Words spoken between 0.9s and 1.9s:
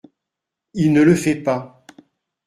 ne le fait pas.